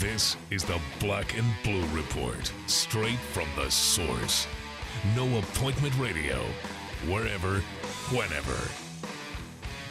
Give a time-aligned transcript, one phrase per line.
[0.00, 4.46] This is the Black and Blue Report, straight from the source.
[5.16, 6.36] No appointment radio,
[7.08, 7.58] wherever,
[8.14, 8.56] whenever.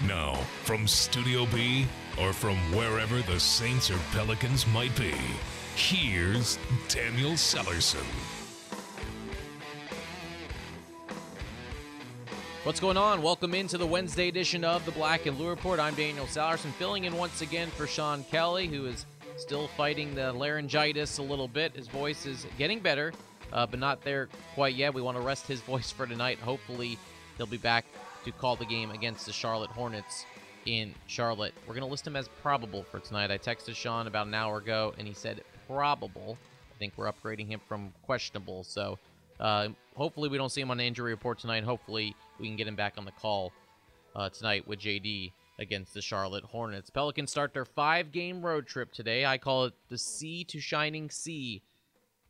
[0.07, 1.87] Now, from Studio B
[2.21, 5.13] or from wherever the Saints or Pelicans might be,
[5.75, 8.07] here's Daniel Sallerson.
[12.63, 13.21] What's going on?
[13.21, 15.81] Welcome into the Wednesday edition of the Black and Blue Report.
[15.81, 19.05] I'm Daniel Sallerson, filling in once again for Sean Kelly, who is
[19.37, 21.75] still fighting the laryngitis a little bit.
[21.75, 23.13] His voice is getting better,
[23.53, 24.93] uh, but not there quite yet.
[24.93, 26.39] We want to rest his voice for tonight.
[26.39, 26.97] Hopefully,
[27.37, 27.85] he'll be back
[28.25, 30.25] to call the game against the Charlotte Hornets
[30.65, 31.53] in Charlotte.
[31.67, 33.31] We're going to list him as probable for tonight.
[33.31, 36.37] I texted Sean about an hour ago, and he said probable.
[36.75, 38.63] I think we're upgrading him from questionable.
[38.63, 38.97] So
[39.39, 41.63] uh, hopefully, we don't see him on the injury report tonight.
[41.63, 43.53] Hopefully, we can get him back on the call
[44.15, 46.89] uh, tonight with JD against the Charlotte Hornets.
[46.89, 49.25] Pelicans start their five game road trip today.
[49.25, 51.63] I call it the Sea to Shining Sea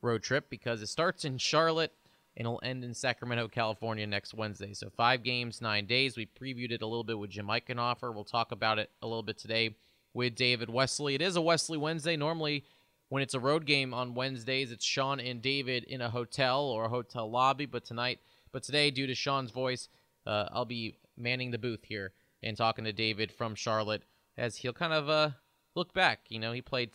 [0.02, 1.94] road trip because it starts in Charlotte
[2.36, 4.73] and it'll end in Sacramento, California next Wednesday.
[4.73, 6.16] So five games, nine days.
[6.16, 8.14] We previewed it a little bit with Jim Eichenhofer.
[8.14, 9.75] We'll talk about it a little bit today
[10.14, 11.16] with David Wesley.
[11.16, 12.16] It is a Wesley Wednesday.
[12.16, 12.64] Normally,
[13.09, 16.86] when it's a road game on Wednesdays, it's Sean and David in a hotel or
[16.86, 17.66] a hotel lobby.
[17.66, 18.20] But tonight,
[18.52, 19.89] but today, due to Sean's voice,
[20.25, 24.03] uh, I'll be manning the booth here and talking to David from Charlotte
[24.38, 25.31] as he'll kind of uh,
[25.75, 26.21] look back.
[26.30, 26.91] You know, he played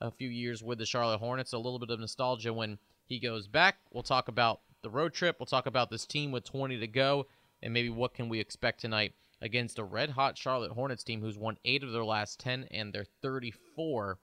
[0.00, 3.46] a few years with the Charlotte Hornets, a little bit of nostalgia when he goes
[3.46, 3.76] back.
[3.92, 5.36] We'll talk about the road trip.
[5.38, 7.26] We'll talk about this team with 20 to go
[7.62, 11.38] and maybe what can we expect tonight against a red hot Charlotte Hornets team who's
[11.38, 14.18] won 8 of their last 10 and they're 34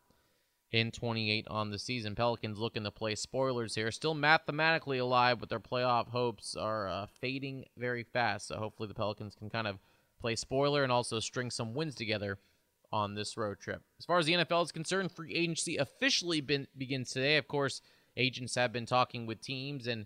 [0.72, 2.16] in 28 on the season.
[2.16, 3.92] Pelicans looking to play spoilers here.
[3.92, 8.47] Still mathematically alive, but their playoff hopes are uh, fading very fast.
[8.47, 9.80] So hopefully the Pelicans can kind of
[10.22, 12.38] play spoiler and also string some wins together
[12.91, 13.81] on this road trip.
[14.00, 17.38] As far as the NFL is concerned, free agency officially been, begins today.
[17.38, 17.81] Of course,
[18.16, 20.05] agents have been talking with teams, and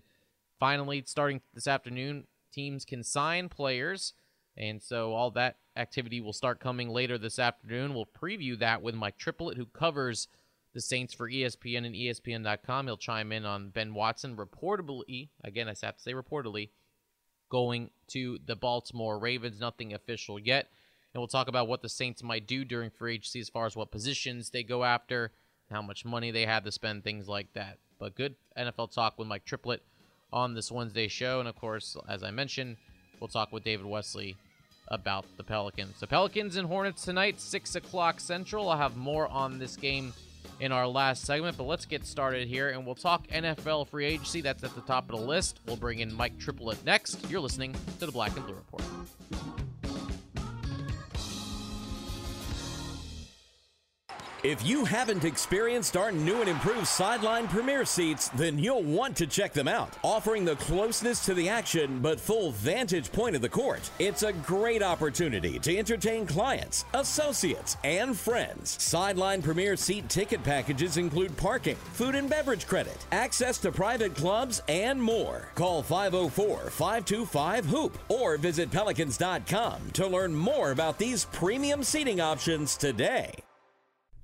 [0.58, 4.14] finally, starting this afternoon, teams can sign players.
[4.56, 7.92] And so all that activity will start coming later this afternoon.
[7.92, 10.28] We'll preview that with Mike Triplett, who covers
[10.72, 12.86] the Saints for ESPN and ESPN.com.
[12.86, 16.70] He'll chime in on Ben Watson reportedly, again, I have to say reportedly,
[17.48, 19.60] going to the Baltimore Ravens.
[19.60, 20.68] Nothing official yet.
[21.12, 23.74] And we'll talk about what the Saints might do during free agency as far as
[23.74, 25.32] what positions they go after,
[25.70, 27.78] how much money they have to spend, things like that.
[27.98, 29.82] But good NFL talk with Mike Triplett
[30.32, 31.40] on this Wednesday show.
[31.40, 32.76] And of course, as I mentioned,
[33.18, 34.36] we'll talk with David Wesley
[34.88, 36.00] about the Pelicans.
[36.00, 38.68] The Pelicans and Hornets tonight, 6 o'clock Central.
[38.68, 40.12] I'll have more on this game
[40.60, 44.40] in our last segment, but let's get started here and we'll talk NFL free agency.
[44.40, 45.60] That's at the top of the list.
[45.66, 47.30] We'll bring in Mike Triplett next.
[47.30, 48.82] You're listening to the Black and Blue Report.
[54.46, 59.26] If you haven't experienced our new and improved Sideline Premier seats, then you'll want to
[59.26, 59.92] check them out.
[60.04, 64.32] Offering the closeness to the action but full vantage point of the court, it's a
[64.32, 68.80] great opportunity to entertain clients, associates, and friends.
[68.80, 74.62] Sideline Premier seat ticket packages include parking, food and beverage credit, access to private clubs,
[74.68, 75.48] and more.
[75.56, 82.76] Call 504 525 HOOP or visit pelicans.com to learn more about these premium seating options
[82.76, 83.34] today.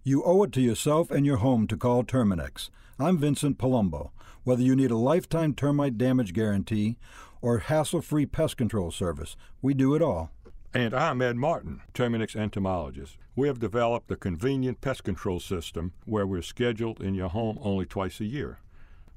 [0.05, 2.71] You owe it to yourself and your home to call Terminix.
[2.99, 4.11] I'm Vincent Palumbo.
[4.43, 6.97] Whether you need a lifetime termite damage guarantee
[7.41, 10.33] or hassle free pest control service, we do it all.
[10.75, 13.17] And I'm Ed Martin, Terminix entomologist.
[13.37, 17.87] We have developed a convenient pest control system where we're scheduled in your home only
[17.87, 18.59] twice a year.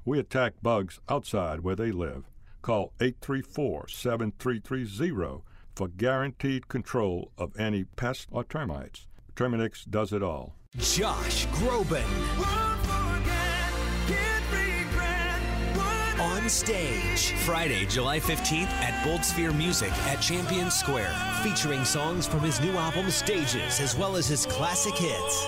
[0.04, 2.26] We attack bugs outside where they live.
[2.62, 5.42] Call 834 7330
[5.74, 9.08] for guaranteed control of any pests or termites.
[9.34, 10.54] Terminix does it all.
[10.78, 12.04] Josh Groban.
[16.20, 22.40] On stage, Friday, July 15th at Bold Sphere Music at Champion Square, featuring songs from
[22.40, 25.46] his new album Stages as well as his classic hits.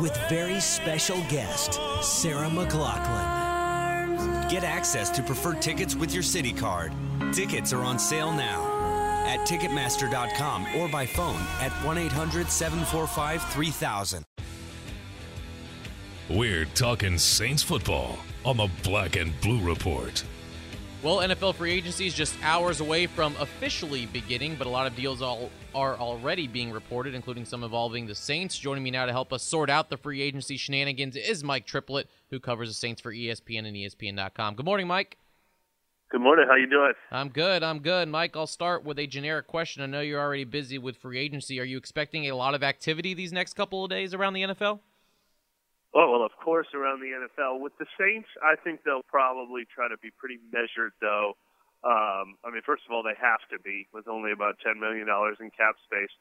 [0.00, 4.48] With very special guest, Sarah McLachlan.
[4.48, 6.92] Get access to preferred tickets with your city card.
[7.32, 8.71] Tickets are on sale now
[9.32, 14.24] at Ticketmaster.com or by phone at 1 800 745 3000.
[16.28, 20.22] We're talking Saints football on the Black and Blue Report.
[21.02, 24.94] Well, NFL free agency is just hours away from officially beginning, but a lot of
[24.94, 28.56] deals all are already being reported, including some involving the Saints.
[28.56, 32.08] Joining me now to help us sort out the free agency shenanigans is Mike Triplett,
[32.30, 34.54] who covers the Saints for ESPN and ESPN.com.
[34.54, 35.18] Good morning, Mike.
[36.12, 36.44] Good morning.
[36.46, 36.92] How you doing?
[37.10, 37.62] I'm good.
[37.62, 38.06] I'm good.
[38.06, 39.82] Mike, I'll start with a generic question.
[39.82, 41.58] I know you're already busy with free agency.
[41.58, 44.80] Are you expecting a lot of activity these next couple of days around the NFL?
[45.94, 47.60] Oh, well, of course, around the NFL.
[47.60, 51.32] With the Saints, I think they'll probably try to be pretty measured, though.
[51.82, 55.08] Um, I mean, first of all, they have to be with only about $10 million
[55.08, 56.12] in cap space.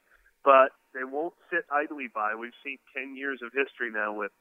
[0.46, 2.32] But they won't sit idly by.
[2.40, 4.32] We've seen 10 years of history now with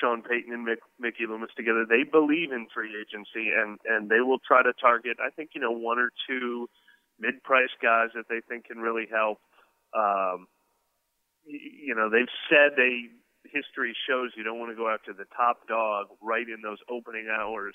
[0.00, 1.86] Sean Payton and Mick, Mickey Loomis together.
[1.88, 5.60] They believe in free agency, and, and they will try to target, I think, you
[5.60, 6.68] know, one or two
[7.18, 9.38] mid-price guys that they think can really help.
[9.96, 10.46] Um,
[11.46, 13.08] you know, they've said they
[13.46, 17.28] history shows you don't want to go after the top dog right in those opening
[17.30, 17.74] hours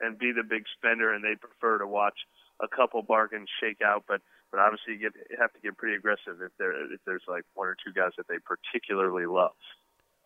[0.00, 2.14] and be the big spender, and they prefer to watch
[2.62, 4.04] a couple bargains shake out.
[4.06, 7.26] But but obviously you get you have to get pretty aggressive if there if there's
[7.26, 9.52] like one or two guys that they particularly love.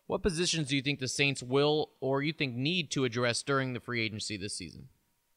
[0.07, 3.73] What positions do you think the Saints will or you think need to address during
[3.73, 4.89] the free agency this season,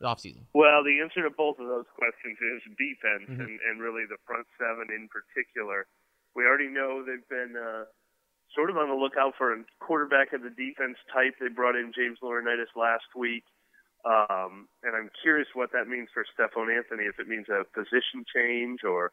[0.02, 0.46] off season?
[0.54, 3.44] Well, the answer to both of those questions is defense, Mhm.
[3.46, 5.86] and, and really the front seven in particular.
[6.34, 7.84] We already know they've been uh,
[8.54, 11.34] sort of on the lookout for a quarterback of the defense type.
[11.38, 13.44] They brought in James Laurinaitis last week.
[14.04, 18.24] Um, and I'm curious what that means for Stephone Anthony, if it means a position
[18.34, 19.12] change or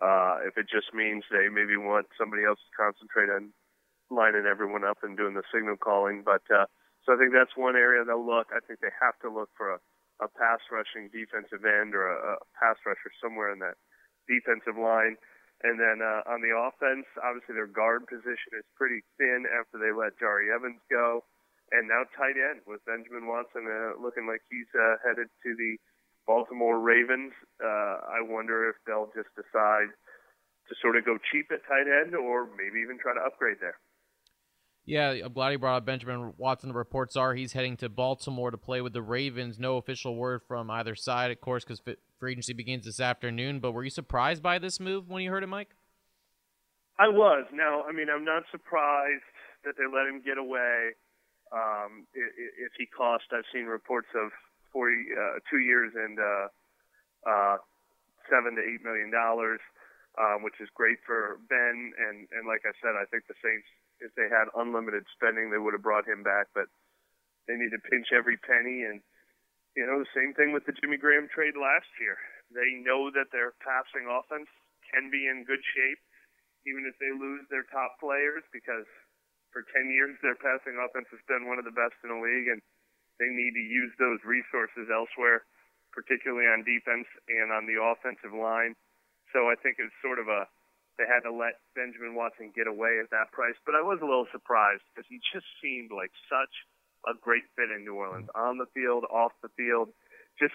[0.00, 3.52] uh, if it just means they maybe want somebody else to concentrate on
[4.12, 6.22] lining everyone up and doing the signal calling.
[6.24, 6.68] But uh,
[7.04, 8.52] so I think that's one area they'll look.
[8.52, 9.78] I think they have to look for a,
[10.20, 13.80] a pass rushing defensive end or a, a pass rusher somewhere in that
[14.28, 15.16] defensive line.
[15.62, 19.94] And then uh, on the offense, obviously their guard position is pretty thin after they
[19.94, 21.22] let Jahri Evans go.
[21.70, 25.78] And now tight end with Benjamin Watson uh, looking like he's uh, headed to the
[26.26, 27.32] Baltimore Ravens.
[27.62, 29.90] Uh, I wonder if they'll just decide
[30.68, 33.78] to sort of go cheap at tight end or maybe even try to upgrade there.
[34.84, 36.70] Yeah, I'm glad he brought up Benjamin Watson.
[36.70, 39.58] The reports are he's heading to Baltimore to play with the Ravens.
[39.58, 41.80] No official word from either side, of course, because
[42.18, 43.60] free agency begins this afternoon.
[43.60, 45.76] But were you surprised by this move when you heard it, Mike?
[46.98, 47.46] I was.
[47.52, 49.22] Now, I mean, I'm not surprised
[49.64, 50.98] that they let him get away.
[51.52, 54.30] Um, if he cost, I've seen reports of
[54.72, 56.46] 40, uh, two years and uh,
[57.28, 57.56] uh,
[58.30, 59.60] seven to eight million dollars,
[60.18, 61.92] um, which is great for Ben.
[61.92, 63.68] And and like I said, I think the Saints,
[64.02, 66.50] if they had unlimited spending, they would have brought him back.
[66.52, 66.66] But
[67.46, 68.82] they need to pinch every penny.
[68.82, 69.00] And
[69.78, 72.18] you know, the same thing with the Jimmy Graham trade last year.
[72.52, 74.50] They know that their passing offense
[74.92, 76.00] can be in good shape,
[76.68, 78.84] even if they lose their top players, because
[79.48, 82.52] for 10 years their passing offense has been one of the best in the league,
[82.52, 82.60] and
[83.16, 85.48] they need to use those resources elsewhere,
[85.96, 88.76] particularly on defense and on the offensive line.
[89.32, 90.44] So I think it's sort of a
[90.98, 94.08] they had to let Benjamin Watson get away at that price, but I was a
[94.08, 96.52] little surprised because he just seemed like such
[97.08, 99.90] a great fit in New Orleans on the field, off the field.
[100.38, 100.54] Just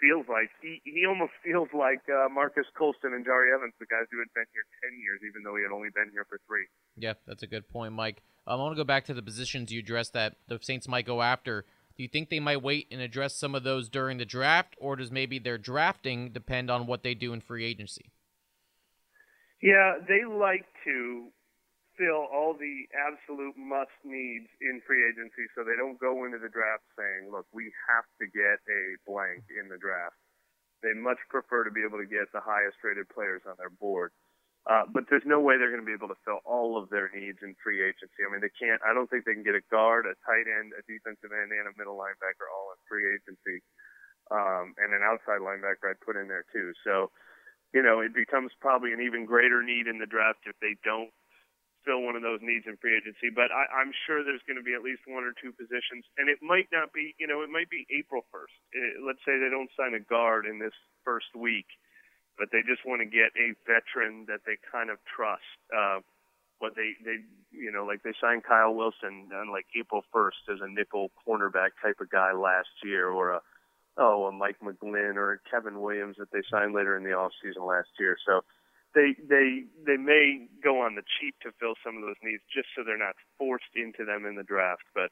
[0.00, 4.06] feels like he he almost feels like uh, Marques Colston and Jahri Evans, the guys
[4.10, 6.66] who had been here ten years, even though he had only been here for three.
[6.96, 8.22] Yeah, that's a good point, Mike.
[8.46, 11.06] Um, I want to go back to the positions you addressed that the Saints might
[11.06, 11.64] go after.
[11.96, 14.94] Do you think they might wait and address some of those during the draft, or
[14.94, 18.12] does maybe their drafting depend on what they do in free agency?
[19.62, 21.30] Yeah, they like to
[21.98, 26.48] fill all the absolute must needs in free agency so they don't go into the
[26.48, 30.14] draft saying, look, we have to get a blank in the draft.
[30.78, 34.14] They much prefer to be able to get the highest rated players on their board.
[34.68, 37.08] Uh, but there's no way they're going to be able to fill all of their
[37.10, 38.20] needs in free agency.
[38.22, 38.78] I mean, they can't.
[38.84, 41.66] I don't think they can get a guard, a tight end, a defensive end, and
[41.66, 43.64] a middle linebacker all in free agency,
[44.28, 46.76] um, and an outside linebacker I'd put in there too.
[46.84, 47.08] So,
[47.72, 51.10] you know, it becomes probably an even greater need in the draft if they don't
[51.84, 53.28] fill one of those needs in free agency.
[53.28, 56.28] But I, I'm sure there's going to be at least one or two positions, and
[56.28, 57.14] it might not be.
[57.20, 58.56] You know, it might be April 1st.
[58.72, 61.68] It, let's say they don't sign a guard in this first week
[62.38, 65.58] but they just want to get a veteran that they kind of trust.
[65.74, 65.98] Uh,
[66.58, 70.58] what they they you know like they signed Kyle Wilson on like April 1st as
[70.62, 73.40] a nickel cornerback type of guy last year, or a
[73.98, 77.32] oh a Mike McGlynn or a Kevin Williams that they signed later in the off
[77.42, 78.16] season last year.
[78.24, 78.40] So
[78.94, 82.68] they they they may go on the cheap to fill some of those needs just
[82.74, 84.86] so they're not forced into them in the draft.
[84.94, 85.10] But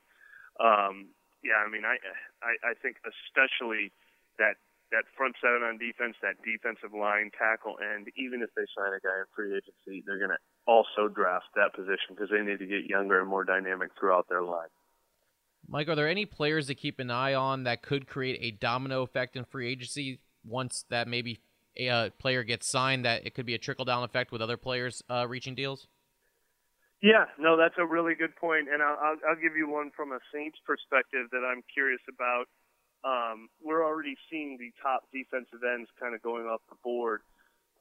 [0.62, 1.12] um,
[1.44, 1.98] yeah, I mean I
[2.40, 3.92] I, I think especially
[4.38, 4.56] that
[4.92, 9.02] that front seven on defense, that defensive line, tackle, and even if they sign a
[9.02, 12.70] guy in free agency, they're going to also draft that position because they need to
[12.70, 14.70] get younger and more dynamic throughout their line.
[15.68, 19.02] Mike, are there any players to keep an eye on that could create a domino
[19.02, 21.40] effect in free agency once that maybe
[21.76, 24.56] a uh, player gets signed, that it could be a trickle down effect with other
[24.56, 25.88] players uh, reaching deals?
[27.02, 30.12] Yeah, no, that's a really good point, and I'll, I'll, I'll give you one from
[30.12, 32.46] a Saints perspective that I'm curious about
[33.04, 37.20] um, we're already seeing the top defensive ends kind of going off the board.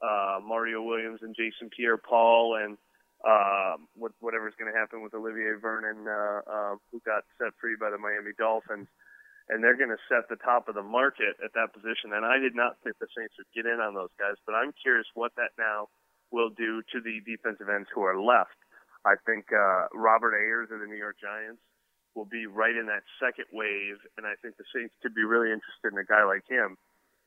[0.02, 2.76] Uh, Mario Williams and Jason Pierre-Paul, and
[3.24, 7.76] uh, what, whatever's going to happen with Olivier Vernon, uh, uh, who got set free
[7.78, 8.88] by the Miami Dolphins,
[9.48, 12.12] and they're going to set the top of the market at that position.
[12.12, 14.74] And I did not think the Saints would get in on those guys, but I'm
[14.76, 15.88] curious what that now
[16.34, 18.58] will do to the defensive ends who are left.
[19.06, 21.62] I think uh, Robert Ayers of the New York Giants
[22.18, 25.52] will be right in that second wave, and I think the Saints could be really
[25.54, 26.74] interested in a guy like him.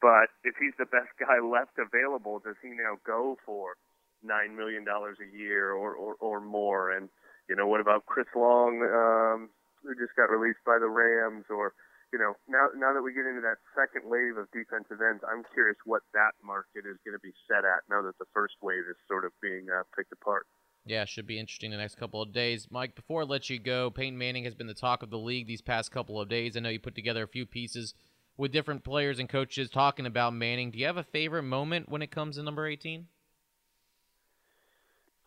[0.02, 3.80] But if he's the best guy left available, does he now go for
[4.24, 6.92] nine million dollars a year or, or or more?
[6.92, 7.10] And
[7.48, 9.50] you know, what about Chris Long, um,
[9.84, 11.46] who just got released by the Rams?
[11.50, 11.74] Or
[12.14, 15.44] you know, now now that we get into that second wave of defensive ends, I'm
[15.54, 18.86] curious what that market is going to be set at now that the first wave
[18.90, 20.46] is sort of being uh, picked apart.
[20.86, 22.68] Yeah, should be interesting the next couple of days.
[22.72, 25.46] Mike, before I let you go, Peyton Manning has been the talk of the league
[25.46, 26.56] these past couple of days.
[26.56, 27.94] I know you put together a few pieces
[28.38, 30.72] with different players and coaches talking about Manning.
[30.72, 33.06] Do you have a favorite moment when it comes to number 18?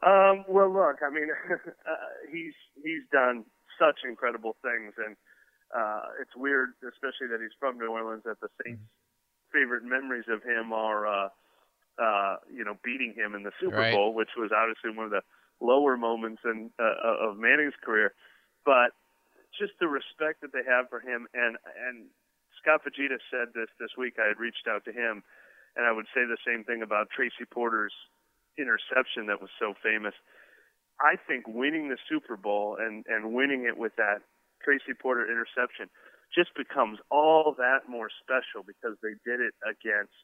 [0.03, 3.45] Um, well, look, I mean, uh, he's he's done
[3.79, 5.17] such incredible things, and
[5.75, 8.83] uh, it's weird, especially that he's from New Orleans, that the Saints'
[9.53, 11.29] favorite memories of him are, uh,
[12.03, 13.95] uh, you know, beating him in the Super right.
[13.95, 15.23] Bowl, which was obviously one of the
[15.61, 18.13] lower moments in, uh, of Manning's career.
[18.67, 18.93] But
[19.59, 22.11] just the respect that they have for him, and and
[22.61, 24.15] Scott Fujita said this this week.
[24.19, 25.23] I had reached out to him,
[25.77, 27.95] and I would say the same thing about Tracy Porter's
[28.59, 30.15] interception that was so famous.
[31.01, 34.23] I think winning the Super Bowl and and winning it with that
[34.63, 35.91] Tracy Porter interception
[36.35, 40.17] just becomes all that more special because they did it against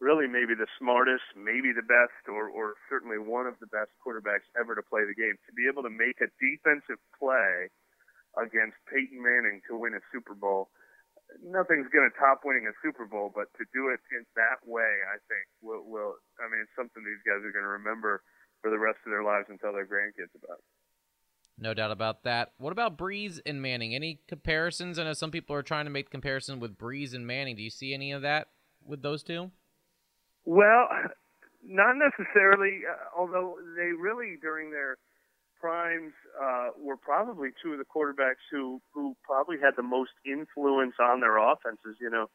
[0.00, 4.44] really maybe the smartest, maybe the best, or, or certainly one of the best quarterbacks
[4.58, 5.38] ever to play the game.
[5.48, 7.72] To be able to make a defensive play
[8.36, 10.68] against Peyton Manning to win a Super Bowl
[11.42, 15.04] nothing's going to top winning a Super Bowl, but to do it in that way,
[15.08, 16.16] I think will will.
[16.40, 18.22] I mean, it's something these guys are going to remember
[18.62, 20.60] for the rest of their lives and tell their grandkids about.
[21.58, 22.52] No doubt about that.
[22.58, 23.94] What about Brees and Manning?
[23.94, 24.98] Any comparisons?
[24.98, 27.56] I know some people are trying to make comparison with Brees and Manning.
[27.56, 28.48] Do you see any of that
[28.84, 29.50] with those two?
[30.44, 30.88] Well,
[31.64, 32.80] not necessarily.
[32.88, 34.98] Uh, although they really during their
[35.60, 40.94] primes uh, were probably two of the quarterbacks who who probably had the most influence
[41.00, 41.96] on their offenses.
[42.00, 42.26] You know,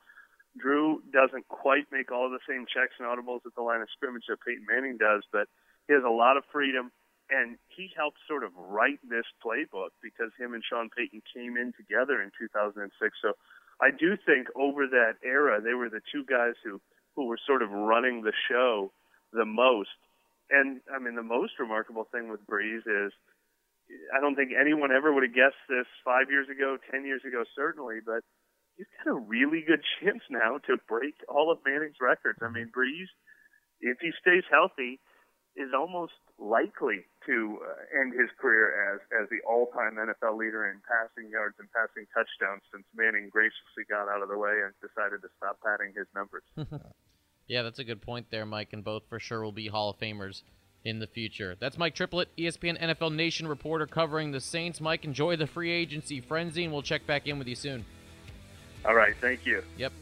[0.58, 4.26] Drew doesn't quite make all the same checks and audibles at the line of scrimmage
[4.28, 5.48] that Peyton Manning does, but
[5.88, 6.92] he has a lot of freedom,
[7.30, 11.74] and he helped sort of write this playbook because him and Sean Payton came in
[11.74, 12.92] together in 2006.
[13.22, 13.34] So
[13.80, 16.82] I do think over that era, they were the two guys who
[17.16, 18.92] who were sort of running the show
[19.34, 19.90] the most
[20.52, 23.12] and I mean, the most remarkable thing with Brees is
[24.16, 27.44] I don't think anyone ever would have guessed this five years ago, ten years ago,
[27.56, 28.24] certainly, but
[28.78, 32.40] he's got a really good chance now to break all of Manning's records.
[32.42, 33.10] I mean, Brees,
[33.80, 35.00] if he stays healthy,
[35.56, 40.80] is almost likely to uh, end his career as as the all-time NFL leader in
[40.88, 45.22] passing yards and passing touchdowns since Manning graciously got out of the way and decided
[45.22, 46.48] to stop padding his numbers.
[47.48, 50.00] Yeah, that's a good point there, Mike, and both for sure will be Hall of
[50.00, 50.44] Famers
[50.84, 51.56] in the future.
[51.60, 54.82] That's Mike Triplett, ESPN NFL Nation reporter covering the Saints.
[54.82, 57.86] Mike, enjoy the free agency frenzy, and we'll check back in with you soon.
[58.86, 59.64] All right, thank you.
[59.78, 59.94] Yep.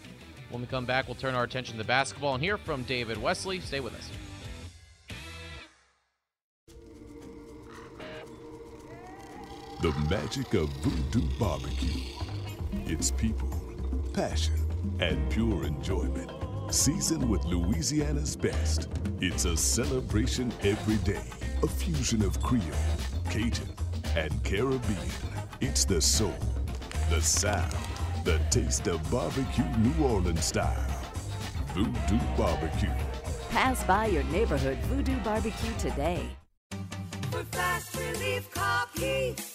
[0.49, 3.59] When we come back, we'll turn our attention to basketball and hear from David Wesley.
[3.59, 4.09] Stay with us.
[9.81, 12.01] The magic of Voodoo Barbecue.
[12.85, 13.49] It's people,
[14.13, 14.67] passion,
[14.99, 16.38] and pure enjoyment
[16.71, 18.89] seasoned with Louisiana's best.
[19.21, 21.23] It's a celebration every day,
[21.63, 22.63] a fusion of Creole,
[23.29, 23.67] Cajun,
[24.15, 25.11] and Caribbean.
[25.61, 26.35] It's the soul,
[27.09, 27.75] the sound,
[28.23, 30.85] the taste of barbecue New Orleans style.
[31.73, 32.89] Voodoo Barbecue.
[33.49, 36.29] Pass by your neighborhood Voodoo Barbecue today.
[37.31, 39.48] For fast relief, call Keith.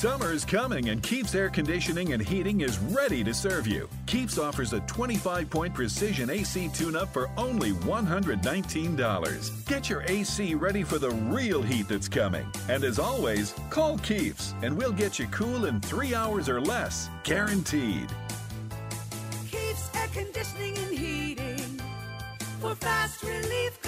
[0.00, 3.88] Summer's coming and Keeps Air Conditioning and Heating is ready to serve you.
[4.06, 9.66] Keeps offers a 25 point precision AC tune up for only $119.
[9.66, 12.46] Get your AC ready for the real heat that's coming.
[12.68, 17.10] And as always, call Keeps and we'll get you cool in three hours or less.
[17.24, 18.08] Guaranteed.
[19.50, 21.80] Keeps Air Conditioning and Heating.
[22.60, 23.87] For fast relief.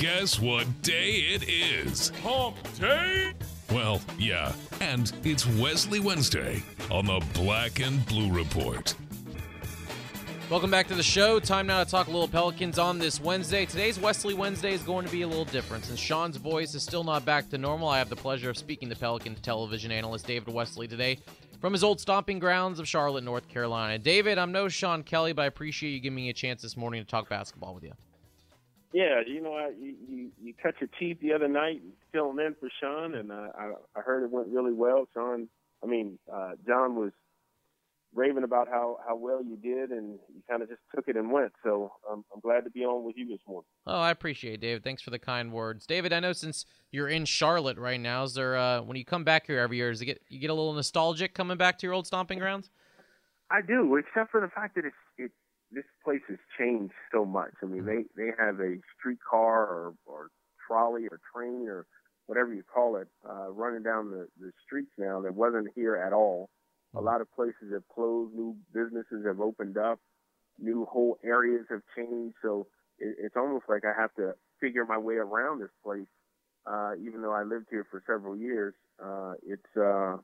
[0.00, 2.08] Guess what day it is?
[2.22, 3.34] Hump day?
[3.70, 8.94] Well, yeah, and it's Wesley Wednesday on the Black and Blue Report.
[10.48, 11.38] Welcome back to the show.
[11.38, 13.66] Time now to talk a little Pelicans on this Wednesday.
[13.66, 15.84] Today's Wesley Wednesday is going to be a little different.
[15.84, 18.88] Since Sean's voice is still not back to normal, I have the pleasure of speaking
[18.88, 21.18] to Pelicans television analyst David Wesley today
[21.60, 23.98] from his old stomping grounds of Charlotte, North Carolina.
[23.98, 27.04] David, I'm no Sean Kelly, but I appreciate you giving me a chance this morning
[27.04, 27.92] to talk basketball with you.
[28.92, 31.80] Yeah, you know, I, you, you you cut your teeth the other night
[32.12, 35.06] filling in for Sean, and uh, I I heard it went really well.
[35.14, 35.48] Sean,
[35.82, 37.12] I mean, uh, John was
[38.12, 41.30] raving about how how well you did, and you kind of just took it and
[41.30, 41.52] went.
[41.62, 43.66] So um, I'm glad to be on with you this morning.
[43.86, 44.82] Oh, I appreciate it, David.
[44.82, 46.12] Thanks for the kind words, David.
[46.12, 49.46] I know since you're in Charlotte right now, is there uh, when you come back
[49.46, 51.94] here every year, does it get you get a little nostalgic coming back to your
[51.94, 52.70] old stomping grounds?
[53.52, 55.30] I do, except for the fact that it's it
[55.72, 57.52] this place has changed so much.
[57.62, 60.28] I mean, they they have a streetcar or or
[60.66, 61.86] trolley or train or
[62.26, 66.12] whatever you call it uh, running down the the streets now that wasn't here at
[66.12, 66.50] all.
[66.96, 70.00] A lot of places have closed, new businesses have opened up,
[70.58, 72.34] new whole areas have changed.
[72.42, 72.66] So
[72.98, 76.08] it, it's almost like I have to figure my way around this place.
[76.66, 80.16] Uh, even though I lived here for several years, uh, it's uh,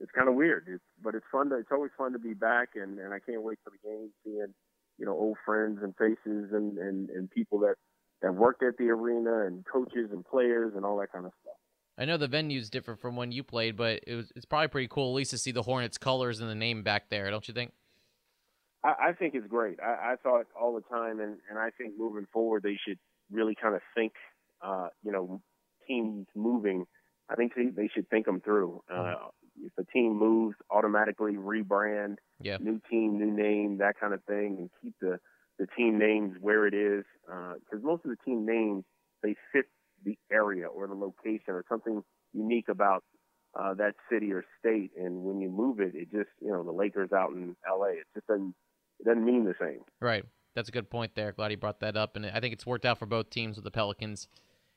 [0.00, 0.64] it's kind of weird.
[0.68, 1.50] It's, but it's fun.
[1.50, 4.10] To, it's always fun to be back, and, and I can't wait for the game,
[4.24, 4.54] seeing
[4.98, 7.74] you know old friends and faces and, and, and people that
[8.22, 11.54] that worked at the arena and coaches and players and all that kind of stuff.
[11.96, 14.88] I know the venue's different from when you played, but it was it's probably pretty
[14.88, 17.54] cool at least to see the Hornets colors and the name back there, don't you
[17.54, 17.72] think?
[18.84, 19.78] I, I think it's great.
[19.80, 22.98] I, I thought all the time, and, and I think moving forward they should
[23.30, 24.12] really kind of think,
[24.62, 25.42] uh, you know,
[25.86, 26.86] teams moving.
[27.28, 28.82] I think they, they should think them through.
[28.90, 29.14] Uh,
[29.64, 32.58] if a team moves, automatically rebrand, yeah.
[32.60, 35.18] new team, new name, that kind of thing, and keep the
[35.58, 37.04] the team names where it is.
[37.26, 38.84] Because uh, most of the team names
[39.22, 39.66] they fit
[40.04, 43.02] the area or the location or something unique about
[43.58, 44.92] uh, that city or state.
[44.96, 47.90] And when you move it, it just you know the Lakers out in L.A.
[47.90, 48.54] It just doesn't
[49.00, 49.80] it doesn't mean the same.
[50.00, 50.24] Right.
[50.54, 51.30] That's a good point there.
[51.32, 53.64] Glad you brought that up, and I think it's worked out for both teams with
[53.64, 54.26] the Pelicans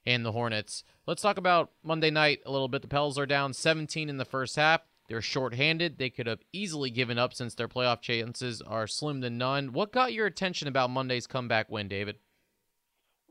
[0.05, 0.83] and the Hornets.
[1.05, 2.81] Let's talk about Monday night a little bit.
[2.81, 4.81] The Pels are down 17 in the first half.
[5.07, 5.97] They're shorthanded.
[5.97, 9.73] They could have easily given up since their playoff chances are slim to none.
[9.73, 12.17] What got your attention about Monday's comeback win, David?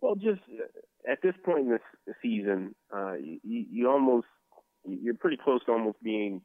[0.01, 3.39] Well, just uh, at this point in this season, uh, you,
[3.71, 4.27] you almost
[4.87, 6.43] you're pretty close to almost being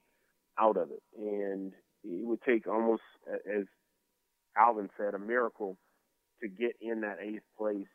[0.59, 3.65] out of it, and it would take almost, as
[4.57, 5.77] Alvin said, a miracle
[6.41, 7.87] to get in that eighth place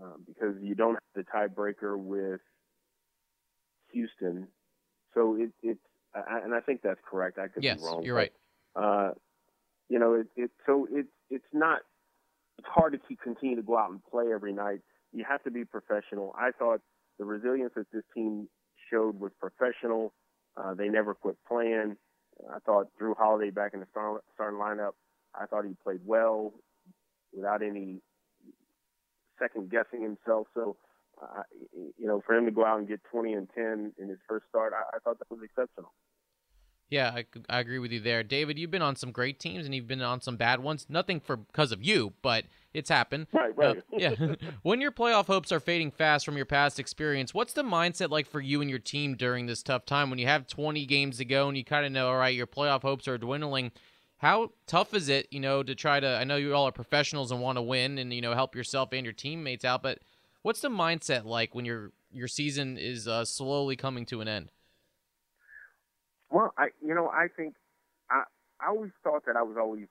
[0.00, 2.40] um, because you don't have the tiebreaker with
[3.92, 4.48] Houston.
[5.14, 5.80] So it, it's,
[6.14, 7.38] I, and I think that's correct.
[7.38, 7.98] I could yes, be wrong.
[7.98, 8.32] Yes, you're right.
[8.74, 9.10] Uh,
[9.88, 11.80] you know, it, it, so it's it's not,
[12.58, 14.80] it's hard to keep, continue to go out and play every night.
[15.12, 16.34] You have to be professional.
[16.38, 16.80] I thought
[17.18, 18.48] the resilience that this team
[18.90, 20.12] showed was professional.
[20.56, 21.96] Uh, they never quit playing.
[22.52, 23.86] I thought Jrue Holiday back in the
[24.34, 24.92] starting lineup,
[25.34, 26.52] I thought he played well
[27.32, 28.00] without any
[29.44, 30.46] second guessing himself.
[30.54, 30.76] So,
[31.20, 31.42] uh,
[31.98, 34.46] you know, for him to go out and get 20 and 10 in his first
[34.48, 35.92] start, I, I thought that was exceptional.
[36.90, 38.58] Yeah, I, I agree with you there, David.
[38.58, 40.86] You've been on some great teams and you've been on some bad ones.
[40.88, 43.26] Nothing for because of you, but it's happened.
[43.32, 43.78] Right, right.
[43.78, 44.14] Uh, yeah.
[44.62, 48.26] when your playoff hopes are fading fast from your past experience, what's the mindset like
[48.26, 51.24] for you and your team during this tough time when you have 20 games to
[51.24, 53.72] go and you kind of know, all right, your playoff hopes are dwindling?
[54.18, 56.06] How tough is it, you know, to try to?
[56.06, 58.90] I know you all are professionals and want to win and you know help yourself
[58.92, 59.98] and your teammates out, but
[60.42, 64.50] what's the mindset like when your your season is uh, slowly coming to an end?
[66.30, 67.54] Well, I you know I think
[68.10, 68.22] I
[68.60, 69.88] I always thought that I was always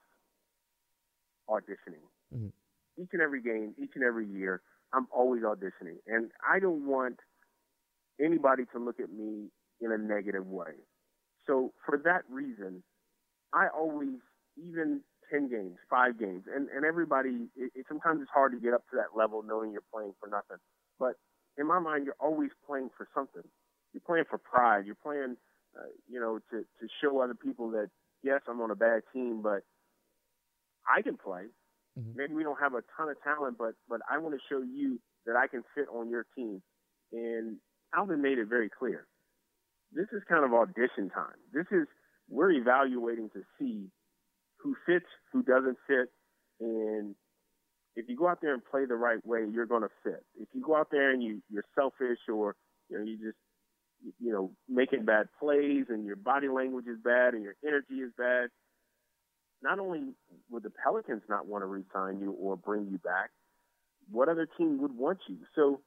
[1.50, 2.08] auditioning.
[2.34, 3.02] Mm-hmm.
[3.02, 4.62] Each and every game, each and every year,
[4.94, 7.20] I'm always auditioning, and I don't want
[8.24, 9.50] anybody to look at me
[9.82, 10.74] in a negative way.
[11.46, 12.84] So for that reason,
[13.54, 14.20] I always,
[14.58, 18.74] even 10 games, five games, and, and everybody, it, it, sometimes it's hard to get
[18.74, 20.58] up to that level knowing you're playing for nothing.
[21.00, 21.16] But
[21.58, 23.44] in my mind, you're always playing for something.
[23.94, 24.86] You're playing for pride.
[24.86, 25.38] You're playing,
[25.78, 27.90] uh, you know, to, to show other people that,
[28.24, 29.62] yes, I'm on a bad team, but
[30.90, 31.46] I can play.
[31.98, 32.18] Mm-hmm.
[32.18, 35.00] Maybe we don't have a ton of talent, but, but I want to show you
[35.26, 36.62] that I can fit on your team.
[37.12, 37.58] And
[37.96, 39.06] Alvin made it very clear.
[39.94, 41.38] This is kind of audition time.
[41.54, 41.88] This is,
[42.30, 43.90] we're evaluating to see
[44.58, 46.10] who fits, who doesn't fit,
[46.60, 47.16] and
[47.96, 50.24] if you go out there and play the right way, you're going to fit.
[50.40, 52.56] If you go out there and you you're selfish or
[52.90, 53.38] you know you just
[54.20, 58.12] you know making bad plays and your body language is bad and your energy is
[58.18, 58.50] bad,
[59.62, 60.14] not only
[60.50, 63.30] would the Pelicans not want to re-sign you or bring you back,
[64.12, 65.38] what other team would want you?
[65.56, 65.82] So,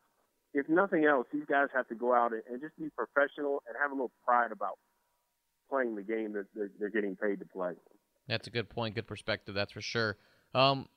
[0.54, 3.76] if nothing else, these guys have to go out and, and just be professional and
[3.80, 4.78] have a little pride about
[5.68, 7.72] playing the game that they're, they're getting paid to play.
[8.28, 10.16] That's a good point, good perspective, that's for sure.
[10.54, 10.88] Um,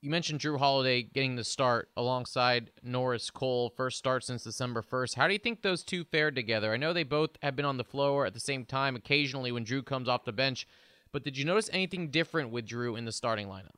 [0.00, 5.14] you mentioned Jrue Holiday getting the start alongside Norris Cole, first start since December 1st.
[5.14, 6.74] How do you think those two fared together?
[6.74, 9.64] I know they both have been on the floor at the same time occasionally when
[9.64, 10.66] Jrue comes off the bench,
[11.10, 13.76] but did you notice anything different with Jrue in the starting lineup?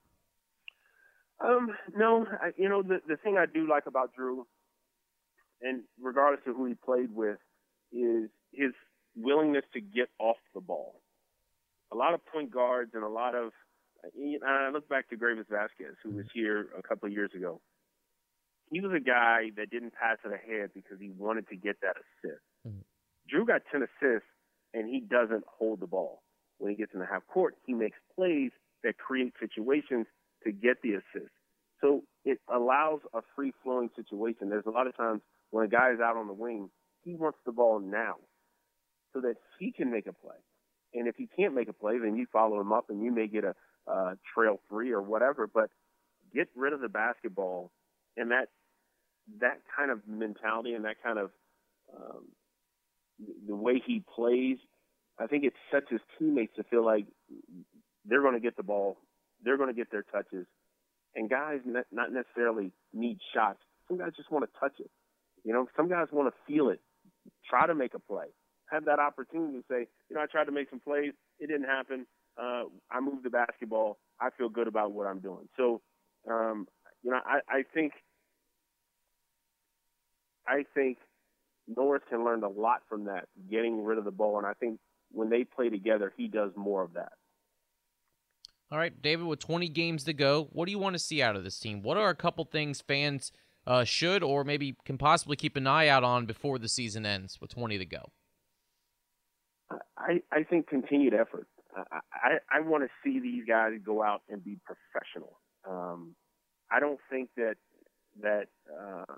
[1.39, 4.45] Um, no, I, you know the the thing I do like about Jrue,
[5.61, 7.37] and regardless of who he played with,
[7.93, 8.73] is his
[9.17, 11.01] willingness to get off the ball.
[11.93, 13.53] A lot of point guards and a lot of
[14.05, 17.61] I look back to Greivis Vasquez, who was here a couple of years ago.
[18.71, 21.97] He was a guy that didn't pass it ahead because he wanted to get that
[21.97, 22.43] assist.
[22.67, 22.83] Mm-hmm.
[23.31, 24.29] Jrue got 10 assists,
[24.75, 26.23] and he doesn't hold the ball.
[26.59, 28.51] When he gets in the half court, he makes plays
[28.83, 30.07] that create situations
[30.45, 31.33] to get the assist.
[31.81, 34.49] So it allows a free flowing situation.
[34.49, 36.71] There's a lot of times when a guy is out on the wing,
[37.05, 38.17] he wants the ball now
[39.17, 40.37] so that he can make a play.
[40.93, 43.27] And if he can't make a play, then you follow him up and you may
[43.27, 43.55] get a,
[43.91, 45.71] uh, trail three or whatever, but
[46.35, 47.71] get rid of the basketball
[48.17, 48.49] and that
[49.41, 51.31] that kind of mentality and that kind of
[51.95, 52.25] um,
[53.47, 54.59] the way he plays.
[55.19, 57.07] I think it sets his teammates to feel like
[58.05, 58.99] they're going to get the ball,
[59.43, 60.47] they're going to get their touches,
[61.15, 63.59] and guys not necessarily need shots.
[63.89, 64.91] Some guys just want to touch it.
[65.45, 66.81] You know, some guys want to feel it,
[67.49, 68.27] try to make a play,
[68.71, 71.67] have that opportunity to say, you know, I tried to make some plays, it didn't
[71.67, 72.07] happen
[72.39, 73.99] uh, I moved the basketball.
[74.21, 75.49] I feel good about what I'm doing.
[75.57, 75.81] So,
[76.31, 76.67] um,
[77.03, 77.93] you know, I, I think
[80.47, 80.99] I think
[81.67, 84.79] Norris can learn a lot from that, getting rid of the ball, and I think
[85.11, 87.13] when they play together, he does more of that.
[88.71, 91.37] All right, David, with 20 games to go, what do you want to see out
[91.37, 91.83] of this team?
[91.83, 93.31] What are a couple things fans
[93.65, 97.41] uh, should or maybe can possibly keep an eye out on before the season ends
[97.41, 98.11] with 20 to go?
[100.07, 101.49] I, I think continued effort.
[101.77, 105.39] I, I want to see these guys go out and be professional.
[105.69, 106.15] Um,
[106.71, 107.57] I don't think that
[108.23, 109.15] that uh,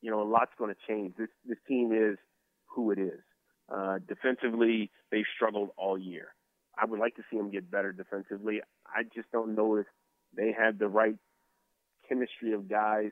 [0.00, 1.14] you know a lot's going to change.
[1.18, 2.18] This this team is
[2.66, 3.20] who it is.
[3.72, 6.28] Uh, defensively, they've struggled all year.
[6.80, 8.60] I would like to see them get better defensively.
[8.86, 9.86] I just don't know if
[10.36, 11.16] they have the right
[12.08, 13.10] chemistry of guys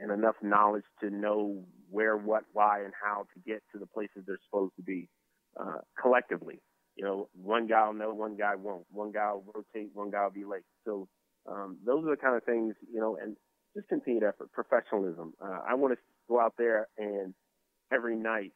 [0.00, 4.22] and enough knowledge to know where, what, why, and how to get to the places
[4.26, 5.08] they're supposed to be
[5.58, 6.60] uh, collectively
[7.00, 8.84] you know, one guy will know, one guy won't.
[8.90, 10.64] One guy will rotate, one guy will be late.
[10.84, 11.08] So
[11.50, 13.36] um, those are the kind of things, you know, and
[13.74, 15.32] just continued effort, professionalism.
[15.42, 17.32] Uh, I want to go out there and
[17.90, 18.52] every night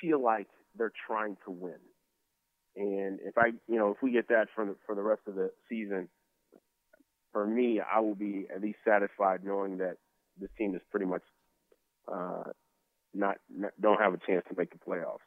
[0.00, 1.78] feel like they're trying to win.
[2.74, 5.34] And if I, you know, if we get that for the, for the rest of
[5.34, 6.08] the season,
[7.32, 9.96] for me, I will be at least satisfied knowing that
[10.40, 11.22] this team is pretty much
[12.10, 12.44] uh,
[13.12, 15.18] not, not don't have a chance to make the playoffs.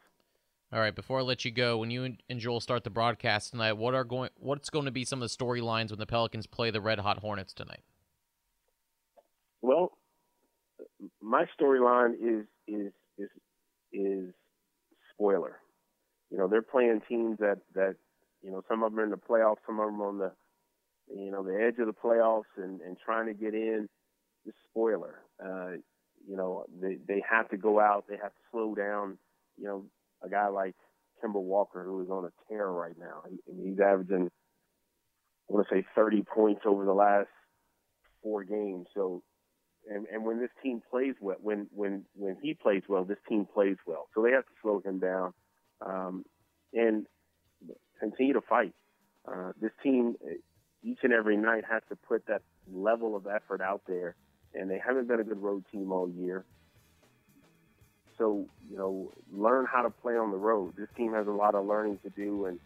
[0.76, 3.74] All right, before I let you go, when you and Joel start the broadcast tonight,
[3.78, 6.70] what are going what's going to be some of the storylines when the Pelicans play
[6.70, 7.80] the Red Hot Hornets tonight?
[9.62, 9.98] Well,
[11.22, 13.30] my storyline is is is
[13.94, 14.34] is
[15.14, 15.62] spoiler.
[16.30, 17.96] You know, they're playing teams that that
[18.44, 20.34] you know some of them are in the playoffs, some of them on the
[21.08, 23.88] you know the edge of the playoffs and and trying to get in.
[24.46, 25.22] The spoiler.
[25.42, 25.78] Uh,
[26.28, 28.08] you know, they they have to go out.
[28.10, 29.18] They have to slow down.
[29.58, 29.86] You know,
[30.24, 30.76] a guy like
[31.24, 33.24] Kemba Walker, who is on a tear right now.
[33.30, 34.30] He, he's averaging,
[35.50, 37.30] I want to say, 30 points over the last
[38.22, 38.88] four games.
[38.94, 39.24] So,
[39.90, 43.46] and, and when this team plays well, when when when he plays well, this team
[43.54, 44.08] plays well.
[44.16, 45.34] So they have to slow him down
[45.86, 46.26] um,
[46.74, 47.06] and
[48.00, 48.74] continue to fight.
[49.28, 50.16] Uh, this team,
[50.84, 54.16] each and every night, has to put that level of effort out there,
[54.54, 56.46] and they haven't been a good road team all year.
[58.18, 60.74] So, you know, learn how to play on the road.
[60.78, 62.60] This team has a lot of learning to do, and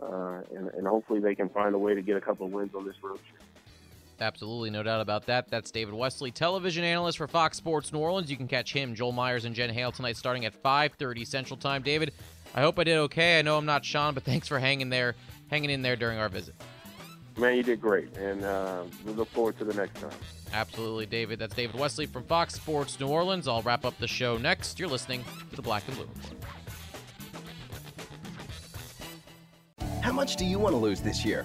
[0.00, 2.74] uh, and, and hopefully they can find a way to get a couple of wins
[2.74, 3.42] on this road trip.
[4.20, 5.48] Absolutely, no doubt about that.
[5.50, 8.30] That's David Wesley, television analyst for Fox Sports New Orleans.
[8.30, 11.82] You can catch him, Joel Myers, and Jen Hale tonight, starting at 5:30 Central Time.
[11.82, 12.12] David,
[12.54, 13.38] I hope I did okay.
[13.38, 15.14] I know I'm not Sean, but thanks for hanging there,
[15.50, 16.54] hanging in there during our visit.
[17.38, 20.10] Man, you did great, and uh, we look forward to the next time.
[20.54, 21.38] Absolutely, David.
[21.38, 23.46] That's David Wesley from Fox Sports New Orleans.
[23.46, 24.78] I'll wrap up the show next.
[24.78, 26.32] You're listening to the Black and Blue Report.
[30.00, 31.44] How much do you want to lose this year?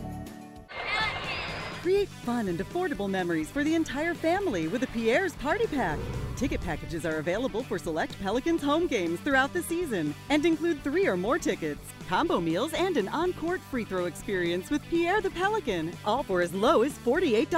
[1.81, 5.97] Create fun and affordable memories for the entire family with a Pierre's Party Pack.
[6.35, 11.07] Ticket packages are available for select Pelicans home games throughout the season and include three
[11.07, 15.31] or more tickets, combo meals, and an on court free throw experience with Pierre the
[15.31, 17.49] Pelican, all for as low as $48.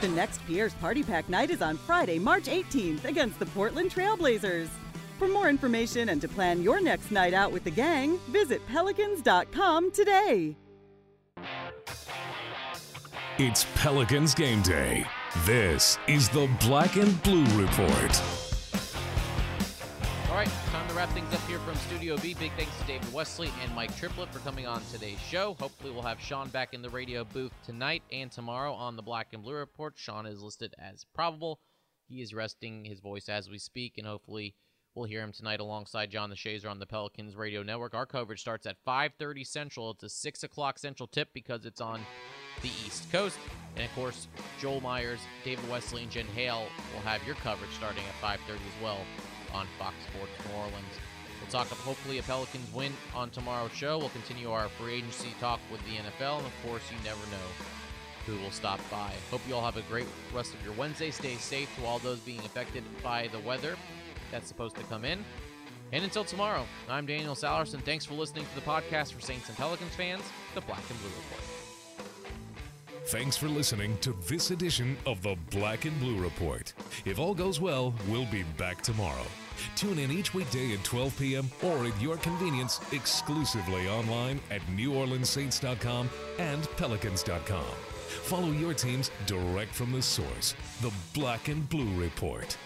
[0.00, 4.68] The next Pierre's Party Pack night is on Friday, March 18th against the Portland Trailblazers.
[5.20, 9.92] For more information and to plan your next night out with the gang, visit pelicans.com
[9.92, 10.56] today.
[13.42, 15.02] It's Pelicans game day.
[15.46, 18.22] This is the Black and Blue Report.
[20.28, 22.34] All right, time to wrap things up here from Studio B.
[22.34, 25.56] Big thanks to David Wesley and Mike Triplett for coming on today's show.
[25.58, 29.28] Hopefully, we'll have Sean back in the radio booth tonight and tomorrow on the Black
[29.32, 29.94] and Blue Report.
[29.96, 31.60] Sean is listed as probable.
[32.08, 34.54] He is resting his voice as we speak, and hopefully,
[34.94, 37.94] we'll hear him tonight alongside John DeShazier on the Pelicans Radio Network.
[37.94, 39.90] Our coverage starts at 5:30 Central.
[39.90, 42.04] It's a six o'clock Central tip because it's on
[42.62, 43.38] the East Coast.
[43.76, 44.28] And of course,
[44.60, 48.82] Joel Myers, David Wesley, and Jen Hale will have your coverage starting at 5:30 as
[48.82, 48.98] well
[49.52, 50.94] on Fox Sports New Orleans.
[51.40, 53.98] We'll talk of hopefully a Pelicans win on tomorrow's show.
[53.98, 57.48] We'll continue our free agency talk with the NFL, and of course, you never know
[58.26, 59.14] who will stop by.
[59.30, 61.10] Hope you all have a great rest of your Wednesday.
[61.10, 63.76] Stay safe to all those being affected by the weather
[64.30, 65.24] that's supposed to come in.
[65.92, 67.82] And until tomorrow, I'm Daniel Sallerson.
[67.82, 70.22] Thanks for listening to the podcast for Saints and Pelicans fans,
[70.54, 71.60] the Black and Blue Report.
[73.06, 76.72] Thanks for listening to this edition of the Black and Blue Report.
[77.04, 79.26] If all goes well, we'll be back tomorrow.
[79.74, 81.50] Tune in each weekday at 12 p.m.
[81.62, 87.64] or at your convenience exclusively online at NewOrleansSaints.com and Pelicans.com.
[87.64, 92.56] Follow your teams direct from the source, the Black and Blue Report.